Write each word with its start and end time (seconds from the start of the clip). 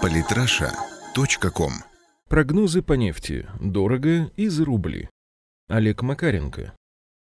Политраша.ком 0.00 1.72
Прогнозы 2.28 2.82
по 2.82 2.94
нефти. 2.94 3.46
Дорого 3.60 4.30
и 4.36 4.48
за 4.48 4.64
рубли. 4.64 5.08
Олег 5.68 6.02
Макаренко. 6.02 6.74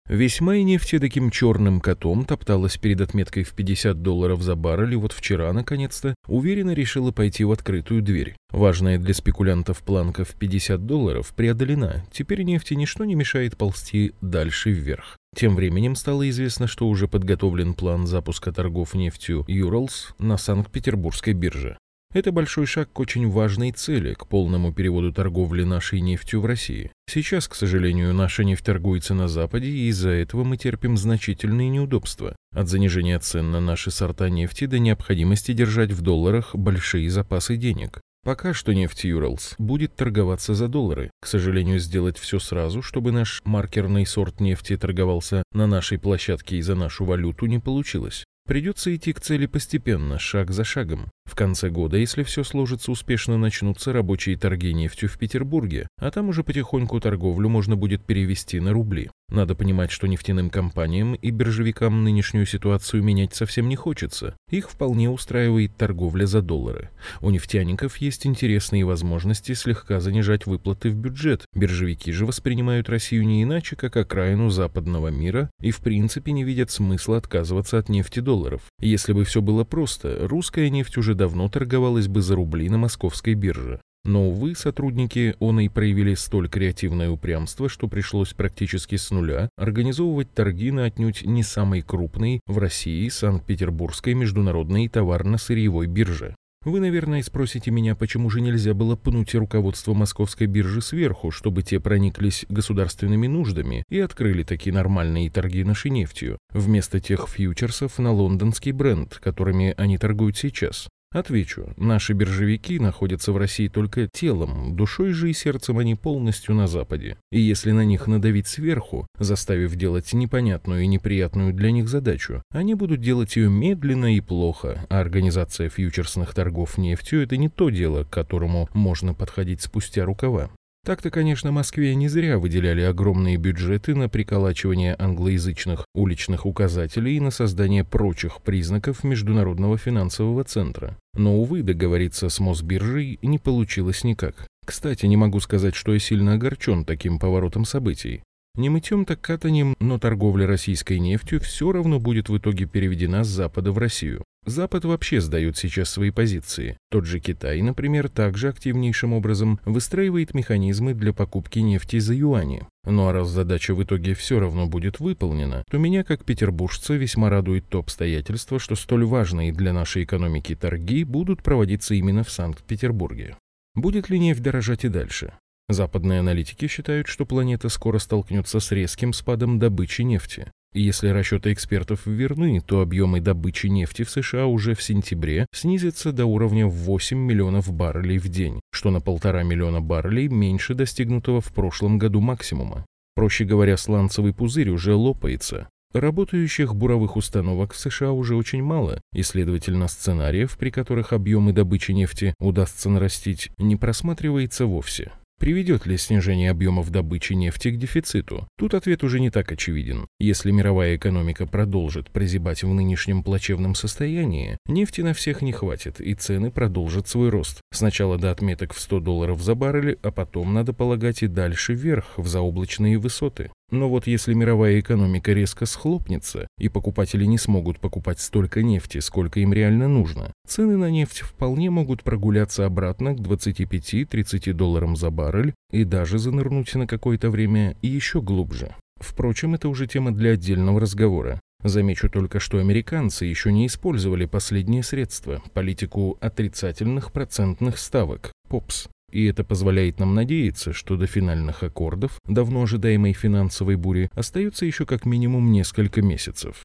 Весь 0.10 0.42
май 0.42 0.64
нефть 0.64 0.96
таким 1.00 1.30
черным 1.30 1.80
котом 1.80 2.26
топталась 2.26 2.78
перед 2.78 3.00
отметкой 3.00 3.44
в 3.44 3.54
50 3.54 4.02
долларов 4.02 4.42
за 4.42 4.56
баррель, 4.56 4.94
и 4.94 4.96
вот 4.96 5.14
вчера, 5.14 5.54
наконец-то, 5.54 6.16
уверенно 6.28 6.72
решила 6.72 7.12
пойти 7.12 7.44
в 7.44 7.52
открытую 7.52 8.02
дверь. 8.02 8.36
Важная 8.50 8.98
для 8.98 9.14
спекулянтов 9.14 9.84
планка 9.84 10.26
в 10.26 10.34
50 10.34 10.84
долларов 10.88 11.32
преодолена. 11.36 12.04
Теперь 12.12 12.42
нефти 12.42 12.74
ничто 12.74 13.06
не 13.06 13.14
мешает 13.14 13.56
ползти 13.56 14.14
дальше 14.20 14.72
вверх. 14.72 15.16
Тем 15.36 15.56
временем 15.56 15.96
стало 15.96 16.28
известно, 16.30 16.66
что 16.66 16.88
уже 16.88 17.08
подготовлен 17.08 17.76
план 17.76 18.08
запуска 18.08 18.52
торгов 18.52 18.96
нефтью 18.96 19.46
Юралс 19.48 20.16
на 20.18 20.38
Санкт-Петербургской 20.38 21.34
бирже. 21.34 21.78
Это 22.12 22.32
большой 22.32 22.66
шаг 22.66 22.92
к 22.92 23.00
очень 23.00 23.30
важной 23.30 23.72
цели, 23.72 24.16
к 24.16 24.26
полному 24.26 24.74
переводу 24.74 25.14
торговли 25.14 25.64
нашей 25.64 26.02
нефтью 26.02 26.42
в 26.42 26.48
России. 26.48 26.92
Сейчас, 27.08 27.48
к 27.48 27.54
сожалению, 27.54 28.16
наша 28.16 28.44
нефть 28.44 28.66
торгуется 28.66 29.14
на 29.14 29.28
Западе, 29.28 29.68
и 29.68 29.90
из-за 29.90 30.10
этого 30.10 30.44
мы 30.44 30.58
терпим 30.58 30.98
значительные 30.98 31.70
неудобства. 31.70 32.36
От 32.52 32.68
занижения 32.68 33.20
цен 33.20 33.52
на 33.52 33.60
наши 33.60 33.92
сорта 33.92 34.28
нефти 34.30 34.66
до 34.66 34.80
необходимости 34.80 35.54
держать 35.54 35.92
в 35.92 36.02
долларах 36.02 36.56
большие 36.56 37.12
запасы 37.12 37.58
денег. 37.58 38.02
Пока 38.24 38.56
что 38.56 38.74
нефть 38.74 39.04
Юралс 39.04 39.54
будет 39.60 39.96
торговаться 39.96 40.56
за 40.56 40.68
доллары. 40.68 41.12
К 41.22 41.28
сожалению, 41.28 41.78
сделать 41.78 42.18
все 42.18 42.40
сразу, 42.40 42.82
чтобы 42.82 43.12
наш 43.12 43.42
маркерный 43.46 44.08
сорт 44.08 44.40
нефти 44.40 44.76
торговался 44.78 45.44
на 45.54 45.68
нашей 45.68 46.00
площадке 46.00 46.58
и 46.58 46.62
за 46.64 46.74
нашу 46.74 47.06
валюту 47.06 47.46
не 47.46 47.60
получилось. 47.60 48.26
Придется 48.50 48.96
идти 48.96 49.14
к 49.14 49.22
цели 49.22 49.46
постепенно, 49.46 50.18
шаг 50.18 50.50
за 50.50 50.64
шагом. 50.64 51.12
В 51.30 51.36
конце 51.36 51.70
года, 51.70 51.96
если 51.96 52.24
все 52.24 52.44
сложится 52.44 52.92
успешно, 52.92 53.38
начнутся 53.38 53.94
рабочие 53.94 54.36
торги 54.36 54.74
нефтью 54.74 55.08
в 55.08 55.20
Петербурге, 55.20 55.88
а 56.00 56.10
там 56.10 56.30
уже 56.30 56.44
потихоньку 56.44 57.00
торговлю 57.00 57.50
можно 57.50 57.76
будет 57.76 58.04
перевести 58.04 58.60
на 58.60 58.74
рубли. 58.74 59.12
Надо 59.30 59.54
понимать, 59.54 59.92
что 59.92 60.08
нефтяным 60.08 60.50
компаниям 60.50 61.14
и 61.14 61.30
биржевикам 61.30 62.04
нынешнюю 62.04 62.48
ситуацию 62.48 63.04
менять 63.04 63.36
совсем 63.36 63.70
не 63.70 63.76
хочется. 63.76 64.36
Их 64.50 64.72
вполне 64.72 65.08
устраивает 65.08 65.78
торговля 65.78 66.26
за 66.26 66.42
доллары. 66.42 66.90
У 67.22 67.30
нефтяников 67.30 67.98
есть 67.98 68.26
интересные 68.26 68.86
возможности 68.86 69.54
слегка 69.54 70.00
занижать 70.00 70.48
выплаты 70.48 70.90
в 70.90 70.96
бюджет. 70.96 71.46
Биржевики 71.54 72.12
же 72.12 72.26
воспринимают 72.26 72.90
Россию 72.90 73.28
не 73.28 73.44
иначе, 73.44 73.76
как 73.76 73.98
окраину 73.98 74.50
западного 74.50 75.10
мира 75.10 75.52
и 75.62 75.70
в 75.70 75.82
принципе 75.82 76.32
не 76.32 76.44
видят 76.44 76.72
смысла 76.72 77.18
отказываться 77.18 77.78
от 77.78 77.88
нефти 77.88 78.22
долларов. 78.22 78.64
Если 78.80 79.14
бы 79.14 79.26
все 79.26 79.42
было 79.42 79.64
просто, 79.64 80.28
русская 80.28 80.72
нефть 80.72 80.98
уже 80.98 81.14
давно 81.20 81.50
торговалась 81.50 82.08
бы 82.08 82.22
за 82.22 82.36
рубли 82.36 82.70
на 82.70 82.78
московской 82.78 83.34
бирже. 83.34 83.82
Но, 84.06 84.30
увы, 84.30 84.56
сотрудники 84.56 85.36
ОНАИ 85.42 85.68
проявили 85.68 86.14
столь 86.14 86.48
креативное 86.48 87.10
упрямство, 87.10 87.68
что 87.68 87.90
пришлось 87.90 88.34
практически 88.34 88.96
с 88.96 89.12
нуля 89.12 89.50
организовывать 89.58 90.34
торги 90.34 90.72
на 90.72 90.86
отнюдь 90.86 91.26
не 91.26 91.44
самой 91.44 91.82
крупной 91.82 92.40
в 92.48 92.58
России 92.58 93.10
Санкт-Петербургской 93.10 94.14
международной 94.14 94.88
товарно-сырьевой 94.88 95.88
бирже. 95.88 96.36
Вы, 96.66 96.80
наверное, 96.80 97.24
спросите 97.24 97.72
меня, 97.72 97.96
почему 97.96 98.30
же 98.30 98.42
нельзя 98.42 98.74
было 98.74 98.96
пнуть 98.98 99.36
руководство 99.36 99.94
московской 99.94 100.48
биржи 100.48 100.82
сверху, 100.82 101.32
чтобы 101.32 101.64
те 101.64 101.80
прониклись 101.80 102.46
государственными 102.50 103.28
нуждами 103.28 103.84
и 103.90 104.00
открыли 104.00 104.44
такие 104.44 104.74
нормальные 104.74 105.30
торги 105.30 105.64
нашей 105.64 105.92
нефтью, 105.92 106.38
вместо 106.52 107.00
тех 107.00 107.28
фьючерсов 107.30 107.98
на 108.00 108.12
лондонский 108.12 108.74
бренд, 108.74 109.20
которыми 109.20 109.74
они 109.78 109.98
торгуют 109.98 110.38
сейчас. 110.38 110.88
Отвечу, 111.12 111.74
наши 111.76 112.14
биржевики 112.14 112.78
находятся 112.78 113.32
в 113.32 113.38
России 113.38 113.68
только 113.68 114.08
телом, 114.08 114.76
душой 114.76 115.12
же 115.12 115.32
и 115.32 115.34
сердцем 115.34 115.80
они 115.80 115.96
полностью 115.96 116.54
на 116.54 116.68
Западе. 116.68 117.18
И 117.32 117.40
если 117.40 117.72
на 117.72 117.84
них 117.84 118.06
надавить 118.06 118.46
сверху, 118.46 119.08
заставив 119.18 119.76
делать 119.76 120.14
непонятную 120.14 120.84
и 120.84 120.88
неприятную 120.88 121.52
для 121.52 121.72
них 121.72 121.90
задачу, 121.90 122.44
они 122.52 122.76
будут 122.76 123.02
делать 123.02 123.36
ее 123.38 123.50
медленно 123.50 124.16
и 124.16 124.22
плохо, 124.22 124.86
а 124.90 125.00
организация 125.00 125.70
фьючерсных 125.70 126.36
торгов 126.36 126.78
нефтью– 126.78 127.22
это 127.24 127.38
не 127.38 127.50
то 127.50 127.72
дело, 127.72 128.04
к 128.04 128.12
которому 128.12 128.70
можно 128.74 129.16
подходить 129.16 129.62
спустя 129.62 130.06
рукава. 130.06 130.52
Так-то, 130.90 131.12
конечно, 131.12 131.52
Москве 131.52 131.94
не 131.94 132.08
зря 132.08 132.40
выделяли 132.40 132.82
огромные 132.82 133.38
бюджеты 133.38 133.94
на 133.94 134.10
приколачивание 134.10 134.96
англоязычных 134.98 135.86
уличных 135.94 136.48
указателей 136.48 137.18
и 137.18 137.20
на 137.20 137.30
создание 137.30 137.84
прочих 137.84 138.42
признаков 138.42 139.04
международного 139.04 139.78
финансового 139.78 140.44
центра. 140.46 140.98
Но, 141.14 141.38
увы, 141.38 141.62
договориться 141.62 142.28
с 142.30 142.40
Мосбиржей 142.40 143.20
не 143.22 143.38
получилось 143.38 144.04
никак. 144.04 144.48
Кстати, 144.66 145.06
не 145.06 145.16
могу 145.16 145.40
сказать, 145.42 145.76
что 145.76 145.94
я 145.94 146.00
сильно 146.00 146.34
огорчен 146.34 146.84
таким 146.84 147.20
поворотом 147.20 147.66
событий. 147.66 148.24
Не 148.56 148.70
мытьем 148.70 149.06
так 149.06 149.22
катанием, 149.22 149.76
но 149.80 150.00
торговля 150.00 150.46
российской 150.46 151.00
нефтью 151.00 151.40
все 151.40 151.72
равно 151.72 152.00
будет 152.00 152.30
в 152.30 152.38
итоге 152.38 152.66
переведена 152.66 153.24
с 153.24 153.28
Запада 153.28 153.72
в 153.72 153.78
Россию. 153.78 154.24
Запад 154.46 154.86
вообще 154.86 155.22
сдает 155.22 155.58
сейчас 155.58 155.90
свои 155.90 156.12
позиции. 156.12 156.78
Тот 156.90 157.06
же 157.06 157.20
Китай, 157.20 157.62
например, 157.62 158.10
также 158.10 158.50
активнейшим 158.50 159.14
образом 159.14 159.60
выстраивает 159.66 160.34
механизмы 160.34 160.94
для 160.94 161.14
покупки 161.14 161.60
нефти 161.60 162.00
за 162.00 162.14
юани. 162.14 162.64
Ну 162.86 163.08
а 163.08 163.14
раз 163.14 163.30
задача 163.30 163.76
в 163.76 163.84
итоге 163.84 164.14
все 164.16 164.40
равно 164.40 164.66
будет 164.66 165.00
выполнена, 165.00 165.64
то 165.70 165.78
меня, 165.78 166.04
как 166.04 166.26
петербуржца, 166.26 166.96
весьма 166.96 167.30
радует 167.30 167.68
то 167.70 167.80
обстоятельство, 167.80 168.60
что 168.60 168.76
столь 168.76 169.06
важные 169.06 169.52
для 169.52 169.72
нашей 169.74 170.04
экономики 170.04 170.56
торги 170.56 171.04
будут 171.04 171.44
проводиться 171.44 171.94
именно 171.94 172.24
в 172.24 172.32
Санкт-Петербурге. 172.32 173.38
Будет 173.76 174.10
ли 174.10 174.18
нефть 174.18 174.42
дорожать 174.42 174.86
и 174.86 174.90
дальше? 174.90 175.34
Западные 175.70 176.22
аналитики 176.22 176.68
считают, 176.68 177.08
что 177.08 177.28
планета 177.28 177.70
скоро 177.70 178.00
столкнется 178.00 178.60
с 178.60 178.72
резким 178.72 179.14
спадом 179.14 179.60
добычи 179.60 180.02
нефти. 180.02 180.52
И 180.74 180.82
если 180.82 181.10
расчеты 181.10 181.54
экспертов 181.54 182.08
верны, 182.08 182.60
то 182.60 182.82
объемы 182.82 183.22
добычи 183.22 183.68
нефти 183.68 184.04
в 184.04 184.10
США 184.10 184.48
уже 184.48 184.74
в 184.74 184.82
сентябре 184.82 185.46
снизятся 185.54 186.12
до 186.12 186.26
уровня 186.26 186.66
8 186.66 187.18
миллионов 187.18 187.72
баррелей 187.72 188.18
в 188.18 188.30
день, 188.30 188.60
что 188.72 188.90
на 188.90 189.00
полтора 189.00 189.44
миллиона 189.44 189.80
баррелей 189.80 190.28
меньше 190.28 190.74
достигнутого 190.74 191.40
в 191.40 191.54
прошлом 191.54 192.00
году 192.00 192.20
максимума. 192.20 192.86
Проще 193.14 193.46
говоря, 193.46 193.78
сланцевый 193.78 194.34
пузырь 194.34 194.70
уже 194.70 194.96
лопается. 194.96 195.70
Работающих 195.94 196.76
буровых 196.76 197.16
установок 197.16 197.74
в 197.74 197.80
США 197.80 198.12
уже 198.12 198.36
очень 198.36 198.64
мало, 198.64 199.02
и, 199.14 199.22
следовательно, 199.22 199.88
сценариев, 199.88 200.58
при 200.58 200.72
которых 200.72 201.14
объемы 201.14 201.52
добычи 201.52 201.92
нефти 201.92 202.34
удастся 202.40 202.90
нарастить, 202.90 203.52
не 203.58 203.76
просматривается 203.76 204.68
вовсе. 204.68 205.12
Приведет 205.40 205.86
ли 205.86 205.98
снижение 205.98 206.52
объемов 206.52 206.92
добычи 206.92 207.32
нефти 207.32 207.70
к 207.70 207.78
дефициту? 207.78 208.50
Тут 208.58 208.74
ответ 208.74 209.06
уже 209.06 209.22
не 209.22 209.30
так 209.30 209.50
очевиден. 209.54 210.06
Если 210.20 210.52
мировая 210.52 210.98
экономика 210.98 211.48
продолжит 211.48 212.10
прозябать 212.12 212.64
в 212.64 212.74
нынешнем 212.74 213.24
плачевном 213.24 213.74
состоянии, 213.74 214.58
нефти 214.66 215.00
на 215.00 215.14
всех 215.14 215.42
не 215.42 215.54
хватит, 215.54 216.02
и 216.02 216.14
цены 216.14 216.52
продолжат 216.52 217.08
свой 217.08 217.30
рост. 217.30 217.62
Сначала 217.72 218.18
до 218.18 218.32
отметок 218.32 218.74
в 218.74 218.82
100 218.82 219.00
долларов 219.00 219.42
за 219.42 219.56
баррель, 219.56 219.98
а 220.02 220.12
потом, 220.12 220.54
надо 220.54 220.74
полагать, 220.74 221.24
и 221.24 221.28
дальше 221.28 221.74
вверх, 221.74 222.18
в 222.18 222.28
заоблачные 222.28 222.98
высоты. 222.98 223.50
Но 223.72 223.90
вот 223.90 224.08
если 224.08 224.34
мировая 224.34 224.80
экономика 224.80 225.32
резко 225.32 225.66
схлопнется, 225.66 226.48
и 226.58 226.70
покупатели 226.70 227.26
не 227.26 227.38
смогут 227.38 227.80
покупать 227.80 228.20
столько 228.20 228.64
нефти, 228.64 229.00
сколько 229.00 229.40
им 229.40 229.54
реально 229.54 229.88
нужно, 229.88 230.34
цены 230.48 230.78
на 230.78 230.90
нефть 230.90 231.20
вполне 231.20 231.70
могут 231.70 232.04
прогуляться 232.04 232.66
обратно 232.66 233.14
к 233.14 233.20
25-30 233.20 234.54
долларам 234.54 234.96
за 234.96 235.12
баррель 235.12 235.54
и 235.72 235.84
даже 235.84 236.18
занырнуть 236.18 236.74
на 236.76 236.88
какое-то 236.88 237.30
время 237.30 237.78
еще 237.82 238.22
глубже. 238.22 238.76
Впрочем, 239.00 239.56
это 239.56 239.70
уже 239.70 239.88
тема 239.88 240.12
для 240.12 240.32
отдельного 240.32 240.80
разговора. 240.80 241.40
Замечу 241.64 242.10
только, 242.10 242.40
что 242.40 242.60
американцы 242.60 243.26
еще 243.26 243.52
не 243.52 243.68
использовали 243.68 244.26
последние 244.26 244.82
средства, 244.82 245.42
политику 245.54 246.18
отрицательных 246.22 247.12
процентных 247.12 247.78
ставок, 247.78 248.32
ПОПС. 248.48 248.90
И 249.12 249.26
это 249.26 249.44
позволяет 249.44 250.00
нам 250.00 250.16
надеяться, 250.16 250.74
что 250.74 250.98
до 250.98 251.08
финальных 251.08 251.64
аккордов, 251.64 252.20
давно 252.26 252.64
ожидаемой 252.64 253.14
финансовой 253.14 253.76
бури, 253.76 254.10
остается 254.14 254.66
еще 254.66 254.86
как 254.86 255.06
минимум 255.06 255.52
несколько 255.52 256.02
месяцев. 256.02 256.64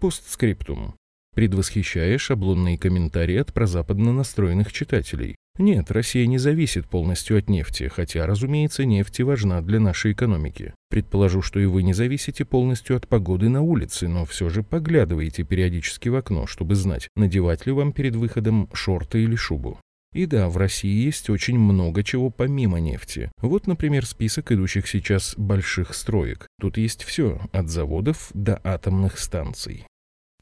Постскриптум. 0.00 0.94
Предвосхищая 1.34 2.18
шаблонные 2.18 2.76
комментарии 2.76 3.36
от 3.36 3.54
прозападно 3.54 4.12
настроенных 4.12 4.70
читателей. 4.70 5.36
Нет, 5.58 5.90
Россия 5.90 6.26
не 6.26 6.38
зависит 6.38 6.86
полностью 6.86 7.38
от 7.38 7.48
нефти, 7.50 7.88
хотя, 7.88 8.26
разумеется, 8.26 8.84
нефть 8.84 9.20
важна 9.20 9.60
для 9.60 9.80
нашей 9.80 10.12
экономики. 10.12 10.74
Предположу, 10.88 11.42
что 11.42 11.60
и 11.60 11.66
вы 11.66 11.82
не 11.82 11.92
зависите 11.92 12.44
полностью 12.44 12.96
от 12.96 13.06
погоды 13.06 13.48
на 13.48 13.60
улице, 13.60 14.08
но 14.08 14.24
все 14.24 14.48
же 14.48 14.62
поглядываете 14.62 15.42
периодически 15.42 16.08
в 16.08 16.16
окно, 16.16 16.46
чтобы 16.46 16.74
знать, 16.74 17.08
надевать 17.16 17.66
ли 17.66 17.72
вам 17.72 17.92
перед 17.92 18.16
выходом 18.16 18.68
шорты 18.72 19.22
или 19.22 19.36
шубу. 19.36 19.78
И 20.12 20.26
да, 20.26 20.48
в 20.48 20.56
России 20.56 21.04
есть 21.04 21.30
очень 21.30 21.58
много 21.58 22.02
чего 22.02 22.30
помимо 22.30 22.78
нефти. 22.80 23.30
Вот, 23.40 23.66
например, 23.66 24.04
список 24.06 24.52
идущих 24.52 24.86
сейчас 24.86 25.34
больших 25.36 25.94
строек. 25.94 26.46
Тут 26.60 26.76
есть 26.76 27.02
все, 27.02 27.40
от 27.52 27.68
заводов 27.68 28.30
до 28.34 28.60
атомных 28.62 29.18
станций. 29.18 29.86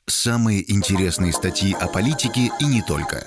Самые 0.07 0.71
интересные 0.71 1.33
статьи 1.33 1.73
о 1.73 1.87
политике 1.87 2.51
и 2.61 2.65
не 2.65 2.83
только. 2.83 3.25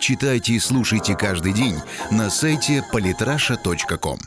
читайте 0.00 0.54
и 0.54 0.58
слушайте 0.58 1.16
каждый 1.16 1.52
день 1.52 1.76
на 2.10 2.30
сайте 2.30 2.82
polytrasha.com. 2.92 4.18